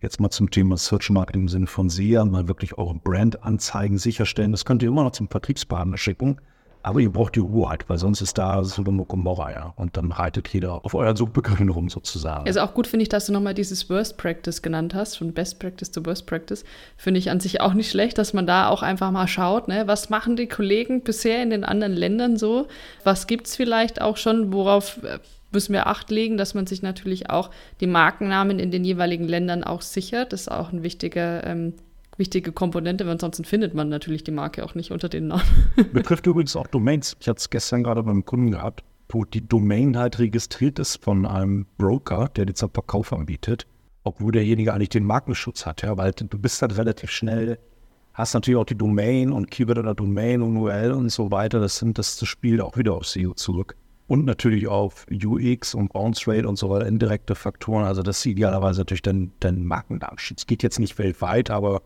[0.00, 4.50] jetzt mal zum Thema Search Marketing im Sinne von SEA mal wirklich eure Brand-Anzeigen sicherstellen.
[4.50, 6.40] Das könnt ihr immer noch zum Vertriebspartner schicken.
[6.82, 9.72] Aber ihr braucht die Hoheit, weil sonst ist da so eine Gomorra, ja.
[9.76, 12.46] Und dann reitet jeder auf euren Suchbegriffen rum sozusagen.
[12.46, 15.60] Also auch gut finde ich, dass du nochmal dieses Worst Practice genannt hast, von Best
[15.60, 16.64] Practice zu Worst Practice.
[16.96, 19.86] Finde ich an sich auch nicht schlecht, dass man da auch einfach mal schaut, ne?
[19.86, 22.66] was machen die Kollegen bisher in den anderen Ländern so?
[23.04, 25.18] Was gibt es vielleicht auch schon, worauf äh,
[25.52, 29.64] müssen wir Acht legen, dass man sich natürlich auch die Markennamen in den jeweiligen Ländern
[29.64, 30.32] auch sichert.
[30.32, 31.74] Das ist auch ein wichtiger ähm,
[32.16, 35.42] wichtige Komponente, weil ansonsten findet man natürlich die Marke auch nicht unter den Namen.
[35.92, 37.16] Betrifft übrigens auch Domains.
[37.20, 41.26] Ich hatte es gestern gerade beim Kunden gehabt, wo die Domain halt registriert ist von
[41.26, 43.66] einem Broker, der die zum Verkauf anbietet,
[44.04, 47.58] obwohl derjenige eigentlich den Markenschutz hat, ja, weil du bist halt relativ schnell,
[48.14, 51.60] hast natürlich auch die Domain und Keyword oder Domain und URL und so weiter.
[51.60, 53.76] Das sind das spielt auch wieder auf SEO zurück.
[54.06, 57.84] Und natürlich auf UX und Bounce Rate und so weiter, indirekte Faktoren.
[57.84, 60.18] Also das ist idealerweise natürlich dein, dein Markennamen.
[60.18, 61.80] Es geht jetzt nicht weltweit, aber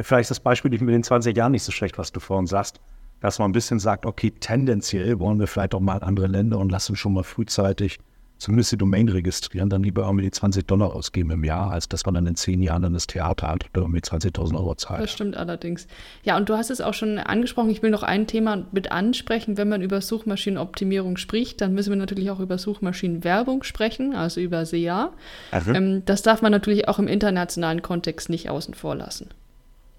[0.00, 2.80] vielleicht ist das Beispiel mit den 20 Jahren nicht so schlecht, was du vorhin sagst,
[3.20, 6.70] dass man ein bisschen sagt, okay, tendenziell wollen wir vielleicht auch mal andere Länder und
[6.70, 7.98] lassen schon mal frühzeitig
[8.38, 12.04] zumindest die Domain registrieren, dann lieber irgendwie die 20 Dollar ausgeben im Jahr, als dass
[12.04, 15.02] man dann in zehn Jahren dann das Theater hat oder mit 20.000 Euro zahlt.
[15.02, 15.86] Das stimmt allerdings.
[16.24, 17.70] Ja, und du hast es auch schon angesprochen.
[17.70, 19.56] Ich will noch ein Thema mit ansprechen.
[19.56, 24.66] Wenn man über Suchmaschinenoptimierung spricht, dann müssen wir natürlich auch über Suchmaschinenwerbung sprechen, also über
[24.66, 25.12] SEA.
[25.50, 25.72] Also.
[25.72, 29.30] Ähm, das darf man natürlich auch im internationalen Kontext nicht außen vor lassen.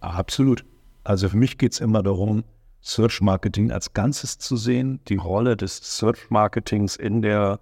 [0.06, 0.64] Absolut.
[1.04, 2.44] Also für mich geht es immer darum,
[2.82, 7.60] Search Marketing als Ganzes zu sehen, die Rolle des Search Marketings in der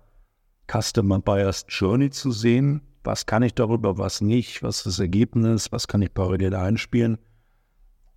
[0.70, 2.82] Customer Buyers Journey zu sehen.
[3.06, 7.18] Was kann ich darüber, was nicht, was das Ergebnis, was kann ich parallel einspielen.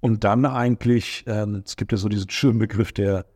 [0.01, 3.27] Und dann eigentlich, äh, es gibt ja so diesen schönen Begriff der,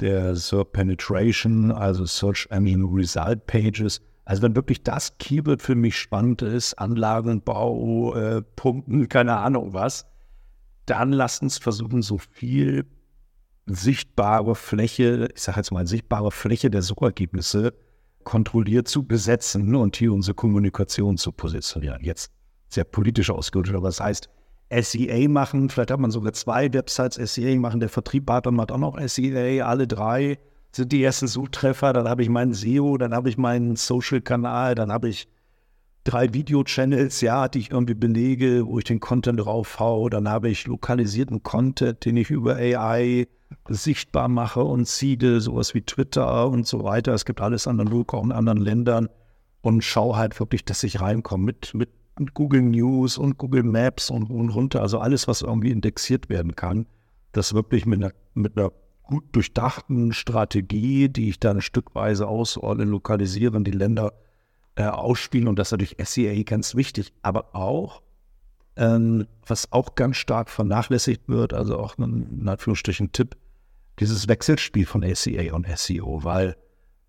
[0.00, 4.00] der Search Penetration, also Search Engine Result Pages.
[4.24, 10.06] Also wenn wirklich das Keyword für mich spannend ist, Anlagenbau, äh, Pumpen, keine Ahnung was,
[10.90, 12.84] dann lasst uns versuchen, so viel
[13.66, 17.72] sichtbare Fläche, ich sage jetzt mal sichtbare Fläche der Suchergebnisse
[18.24, 22.02] kontrolliert zu besetzen und hier unsere Kommunikation zu positionieren.
[22.02, 22.32] Jetzt
[22.68, 24.28] sehr politisch ausgedrückt, aber das heißt,
[24.72, 28.78] SEA machen, vielleicht hat man sogar zwei Websites SEA machen, der Vertrieb hat dann auch
[28.78, 30.38] noch SEA, alle drei
[30.72, 34.92] sind die ersten Suchtreffer, dann habe ich meinen SEO, dann habe ich meinen Social-Kanal, dann
[34.92, 35.28] habe ich
[36.04, 40.08] drei Video-Channels, ja, die ich irgendwie belege, wo ich den Content draufhau.
[40.08, 43.26] Dann habe ich lokalisierten Content, den ich über AI
[43.68, 47.12] sichtbar mache und seede, sowas wie Twitter und so weiter.
[47.12, 49.08] Es gibt alles analog auch in anderen Ländern
[49.60, 51.90] und schaue halt wirklich, dass ich reinkomme mit, mit
[52.34, 54.82] Google News und Google Maps und, und runter.
[54.82, 56.86] Also alles, was irgendwie indexiert werden kann,
[57.32, 63.60] das wirklich mit einer, mit einer gut durchdachten Strategie, die ich dann stückweise ausordne, lokalisiere,
[63.62, 64.12] die Länder
[64.76, 68.02] äh, ausspielen und das ist natürlich SEA ganz wichtig, aber auch,
[68.76, 73.36] ähm, was auch ganz stark vernachlässigt wird, also auch ein, in Anführungsstrichen Tipp,
[73.98, 76.56] dieses Wechselspiel von SEA und SEO, weil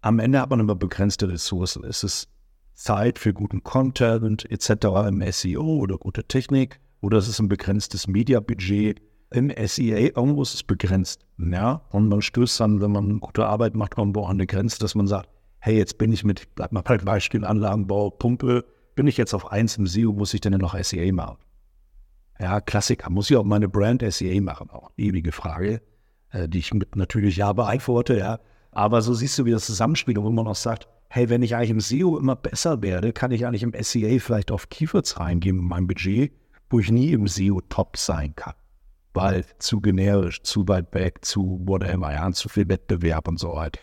[0.01, 1.83] am Ende hat man immer begrenzte Ressourcen.
[1.83, 2.27] Es ist
[2.73, 4.69] Zeit für guten Content etc.
[5.07, 9.01] im SEO oder gute Technik oder es ist ein begrenztes Mediabudget.
[9.31, 11.25] Im SEA irgendwo ist es begrenzt.
[11.37, 11.85] Ja?
[11.91, 15.07] Und man stößt dann, wenn man gute Arbeit macht, irgendwo an eine Grenze, dass man
[15.07, 15.29] sagt,
[15.61, 19.51] hey, jetzt bin ich mit, bleib mal bei Beispiel Anlagenbau, Pumpe, bin ich jetzt auf
[19.51, 21.37] 1 im SEO, muss ich denn noch SEA machen?
[22.39, 24.71] Ja, Klassiker, muss ich auch meine Brand SEA machen?
[24.71, 25.81] Auch ewige Frage,
[26.31, 28.39] äh, die ich mit natürlich ja beantworte, ja.
[28.71, 31.69] Aber so siehst du, wie das Zusammenspiel, wo man auch sagt, hey, wenn ich eigentlich
[31.69, 35.67] im SEO immer besser werde, kann ich eigentlich im SEA vielleicht auf Keywords reingeben in
[35.67, 36.33] mein Budget,
[36.71, 38.55] wo ich nie im SEO top sein kann.
[39.13, 43.81] Weil zu generisch, zu weit weg, zu whatever, ja, zu viel Wettbewerb und so weiter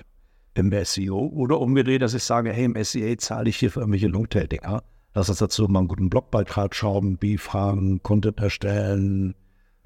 [0.59, 4.09] im SEO oder umgedreht, dass ich sage, hey, im SEA zahle ich hier für irgendwelche
[4.09, 4.83] Longtail-Dinger.
[5.15, 9.35] Lass uns dazu mal einen guten Blogbeitrag schauen, B-Fragen, Content erstellen,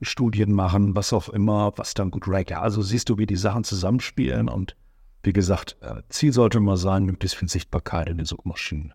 [0.00, 2.52] Studien machen, was auch immer, was dann gut rankt.
[2.52, 4.76] Also siehst du, wie die Sachen zusammenspielen und
[5.22, 8.92] wie gesagt, äh, Ziel sollte mal sein, möglichst viel Sichtbarkeit in den Suchmaschinen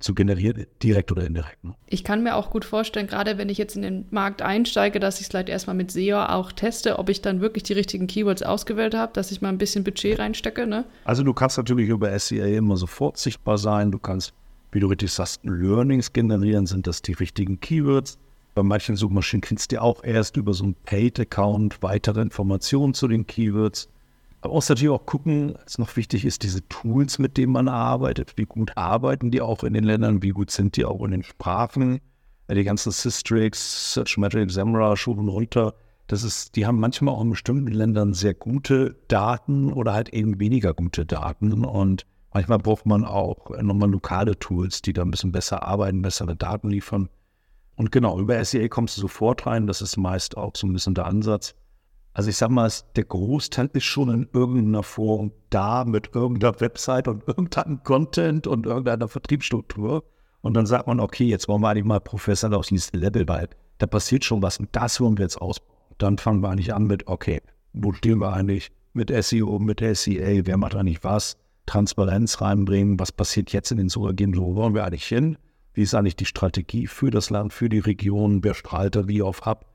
[0.00, 1.62] zu generieren, direkt oder indirekt.
[1.62, 1.74] Ne?
[1.86, 5.16] Ich kann mir auch gut vorstellen, gerade wenn ich jetzt in den Markt einsteige, dass
[5.16, 8.42] ich es vielleicht erstmal mit SEO auch teste, ob ich dann wirklich die richtigen Keywords
[8.42, 10.66] ausgewählt habe, dass ich mal ein bisschen Budget reinstecke.
[10.66, 10.84] Ne?
[11.04, 13.92] Also du kannst natürlich über SEA immer sofort sichtbar sein.
[13.92, 14.32] Du kannst,
[14.72, 16.66] wie du richtig sagst, Learnings generieren.
[16.66, 18.18] Sind das die richtigen Keywords?
[18.54, 23.26] Bei manchen Suchmaschinen kriegst du auch erst über so einen Paid-Account weitere Informationen zu den
[23.26, 23.88] Keywords.
[24.40, 28.34] Aber muss natürlich auch gucken, was noch wichtig ist, diese Tools, mit denen man arbeitet.
[28.36, 30.22] Wie gut arbeiten die auch in den Ländern?
[30.22, 32.00] Wie gut sind die auch in den Sprachen?
[32.50, 35.74] Die ganzen Systrix, Searchmetric, Semra, Schulen runter.
[36.06, 40.40] Das ist, die haben manchmal auch in bestimmten Ländern sehr gute Daten oder halt eben
[40.40, 41.64] weniger gute Daten.
[41.64, 46.34] Und manchmal braucht man auch nochmal lokale Tools, die da ein bisschen besser arbeiten, bessere
[46.34, 47.08] Daten liefern.
[47.76, 49.66] Und genau, über SEA kommst du sofort rein.
[49.66, 51.54] Das ist meist auch so ein bisschen der Ansatz.
[52.12, 57.06] Also ich sag mal, der Großteil ist schon in irgendeiner Form da mit irgendeiner Website
[57.06, 60.04] und irgendeinem Content und irgendeiner Vertriebsstruktur.
[60.40, 63.48] Und dann sagt man, okay, jetzt wollen wir eigentlich mal professionell auf dieses Level, weil
[63.78, 65.76] da passiert schon was und das wollen wir jetzt ausbauen.
[65.98, 67.42] Dann fangen wir eigentlich an mit, okay,
[67.72, 73.12] wo stehen wir eigentlich mit SEO, mit SEA, wer macht eigentlich was, Transparenz reinbringen, was
[73.12, 75.36] passiert jetzt in den Suchergebnissen, wo wollen wir eigentlich hin,
[75.74, 79.22] wie ist eigentlich die Strategie für das Land, für die Region, wer strahlt da wie
[79.22, 79.69] auf ab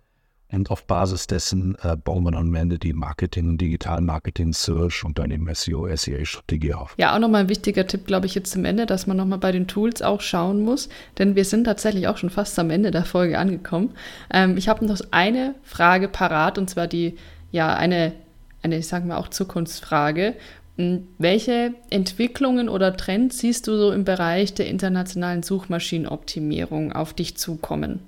[0.52, 5.04] und auf Basis dessen äh, bauen wir dann am Ende die Marketing, Digital Marketing, Search
[5.04, 6.94] und dann eben SEO, SEA-Strategie auf.
[6.98, 9.52] Ja, auch nochmal ein wichtiger Tipp, glaube ich, jetzt zum Ende, dass man nochmal bei
[9.52, 13.06] den Tools auch schauen muss, denn wir sind tatsächlich auch schon fast am Ende der
[13.06, 13.92] Folge angekommen.
[14.32, 17.18] Ähm, ich habe noch eine Frage parat und zwar die,
[17.52, 18.14] ja, eine,
[18.62, 20.36] eine, ich sage mal auch Zukunftsfrage.
[20.78, 27.38] Hm, welche Entwicklungen oder Trends siehst du so im Bereich der internationalen Suchmaschinenoptimierung auf dich
[27.38, 28.02] zukommen?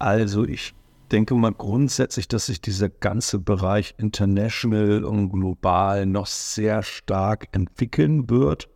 [0.00, 0.74] Also ich
[1.08, 8.30] denke mal grundsätzlich, dass sich dieser ganze Bereich international und global noch sehr stark entwickeln
[8.30, 8.68] wird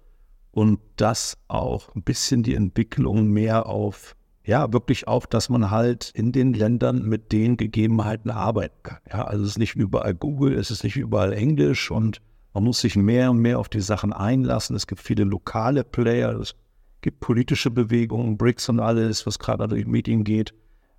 [0.50, 6.10] und dass auch ein bisschen die Entwicklung mehr auf, ja, wirklich auf, dass man halt
[6.14, 8.98] in den Ländern mit den Gegebenheiten arbeiten kann.
[9.10, 12.20] Ja, also es ist nicht überall Google, es ist nicht überall Englisch und
[12.54, 14.76] man muss sich mehr und mehr auf die Sachen einlassen.
[14.76, 16.54] Es gibt viele lokale Player, es
[17.00, 20.52] gibt politische Bewegungen, BRICS und alles, was gerade durch Medien geht.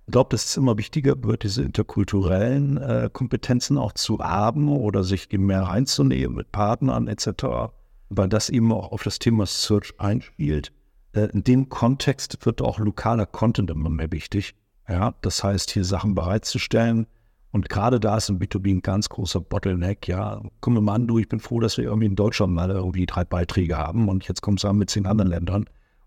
[0.06, 5.02] Ich glaube, dass es immer wichtiger wird, diese interkulturellen äh, Kompetenzen auch zu haben oder
[5.02, 7.72] sich mehr reinzunehmen mit Partnern etc.,
[8.10, 10.72] weil das eben auch auf das Thema Search einspielt.
[11.14, 14.54] Äh, in dem Kontext wird auch lokaler Content immer mehr wichtig.
[14.88, 17.06] Ja, das heißt, hier Sachen bereitzustellen.
[17.50, 20.08] Und gerade da ist im B2B ein ganz großer Bottleneck.
[20.08, 20.42] Ja,
[20.74, 23.24] wir mal an, du, ich bin froh, dass wir irgendwie in Deutschland mal irgendwie drei
[23.24, 25.64] Beiträge haben und jetzt kommt es an mit zehn anderen Ländern.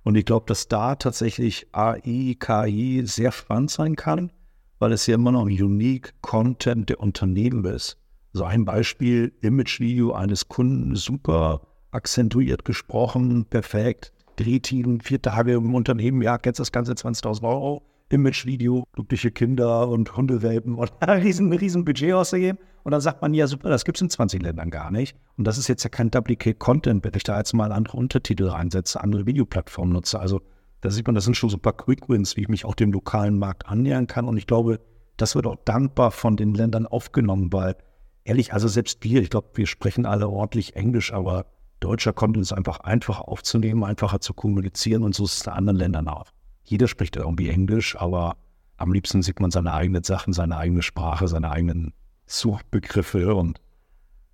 [0.08, 4.32] Und ich glaube, dass da tatsächlich AI, KI sehr spannend sein kann,
[4.80, 7.98] weil es ja immer noch Unique Content der Unternehmen ist.
[8.32, 11.60] So ein Beispiel, Image-Video eines Kunden, super
[11.91, 14.13] akzentuiert gesprochen, perfekt.
[14.38, 17.84] Drehteam, vier Tage im Unternehmen, ja, kennst das Ganze 20.000 Euro.
[18.10, 22.58] Image-Video, glückliche Kinder und Hundewelpen und ein riesen, riesen Budget ausgegeben.
[22.84, 25.17] Und dann sagt man, ja super, das gibt es in 20 Ländern gar nicht.
[25.38, 29.02] Und das ist jetzt ja kein Duplicate-Content, wenn ich da jetzt mal andere Untertitel reinsetze,
[29.02, 30.20] andere Videoplattformen nutze.
[30.20, 30.41] Also
[30.82, 32.93] da sieht man, das sind schon so ein paar Quick-Wins, wie ich mich auch dem
[32.93, 34.26] lokalen Markt annähern kann.
[34.26, 34.80] Und ich glaube,
[35.17, 37.76] das wird auch dankbar von den Ländern aufgenommen, weil
[38.24, 41.48] ehrlich, also selbst wir, ich glaube, wir sprechen alle ordentlich Englisch, aber
[41.80, 45.78] deutscher Content ist einfach einfacher aufzunehmen, einfacher zu kommunizieren und so ist es in anderen
[45.78, 46.32] Ländern auch.
[46.67, 48.36] Jeder spricht irgendwie Englisch, aber
[48.75, 51.93] am liebsten sieht man seine eigenen Sachen, seine eigene Sprache, seine eigenen
[52.25, 53.60] Suchbegriffe und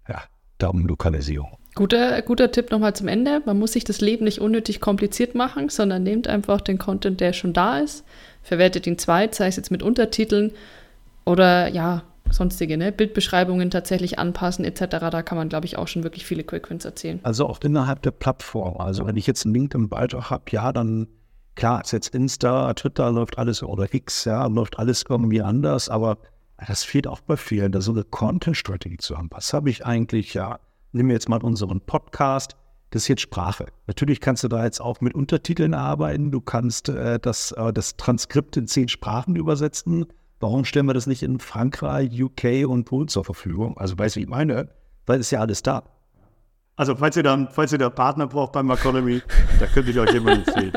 [0.09, 0.23] ja,
[0.57, 1.57] darum Lokalisierung.
[1.75, 3.41] Guter, guter Tipp nochmal zum Ende.
[3.45, 7.33] Man muss sich das Leben nicht unnötig kompliziert machen, sondern nehmt einfach den Content, der
[7.33, 8.03] schon da ist,
[8.41, 10.51] verwertet ihn zweit, sei es jetzt mit Untertiteln
[11.25, 12.91] oder ja, sonstige ne?
[12.91, 14.97] Bildbeschreibungen tatsächlich anpassen etc.
[15.11, 17.19] Da kann man, glaube ich, auch schon wirklich viele Quickwins erzählen.
[17.21, 18.77] Also auch innerhalb der Plattform.
[18.77, 21.07] Also wenn ich jetzt einen LinkedIn-Beitrag habe, ja, dann
[21.55, 26.17] Klar, ist jetzt Insta, Twitter läuft alles oder X, ja, läuft alles irgendwie anders, aber
[26.67, 29.29] das fehlt auch bei vielen, da so eine Content-Strategie zu haben.
[29.31, 30.59] Was habe ich eigentlich, ja,
[30.93, 32.55] nehmen wir jetzt mal unseren Podcast,
[32.89, 33.67] das ist jetzt Sprache.
[33.87, 37.97] Natürlich kannst du da jetzt auch mit Untertiteln arbeiten, du kannst äh, das, äh, das
[37.97, 40.05] Transkript in zehn Sprachen übersetzen.
[40.39, 43.77] Warum stellen wir das nicht in Frankreich, UK und Polen zur Verfügung?
[43.77, 44.69] Also weißt du, wie ich meine?
[45.05, 45.83] Weil es ist ja alles da.
[46.75, 49.21] Also falls ihr dann, falls ihr da Partner braucht beim Economy,
[49.59, 50.73] da könnte ich euch jemanden empfehlen.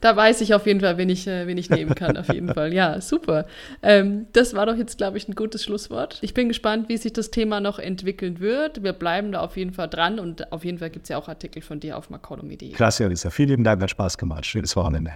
[0.00, 2.52] Da weiß ich auf jeden Fall, wen ich, äh, wen ich nehmen kann, auf jeden
[2.54, 2.72] Fall.
[2.72, 3.46] Ja, super.
[3.82, 6.18] Ähm, das war doch jetzt, glaube ich, ein gutes Schlusswort.
[6.22, 8.82] Ich bin gespannt, wie sich das Thema noch entwickeln wird.
[8.82, 11.28] Wir bleiben da auf jeden Fall dran und auf jeden Fall gibt es ja auch
[11.28, 12.72] Artikel von dir auf maconomy.de.
[12.72, 13.28] Klasse, Alisa.
[13.28, 14.46] Vielen lieben Dank, hat Spaß gemacht.
[14.46, 15.12] Schönes Wochenende.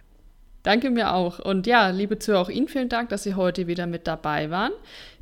[0.65, 1.39] Danke mir auch.
[1.39, 4.73] Und ja, liebe Zuhörer, auch Ihnen vielen Dank, dass Sie heute wieder mit dabei waren.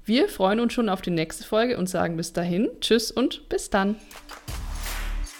[0.05, 3.71] Wir freuen uns schon auf die nächste Folge und sagen bis dahin Tschüss und bis
[3.71, 3.95] dann.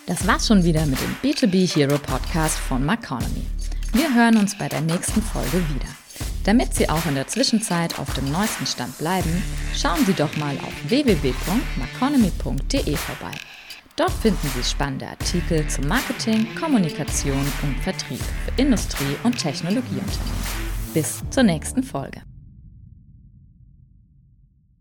[0.07, 3.47] Das war's schon wieder mit dem B2B Hero Podcast von Maconomy.
[3.93, 5.89] Wir hören uns bei der nächsten Folge wieder.
[6.45, 9.43] Damit Sie auch in der Zwischenzeit auf dem neuesten Stand bleiben,
[9.75, 13.33] schauen Sie doch mal auf www.maconomy.de vorbei.
[13.97, 20.63] Dort finden Sie spannende Artikel zu Marketing, Kommunikation und Vertrieb für Industrie- und Technologieunternehmen.
[20.95, 22.23] Bis zur nächsten Folge.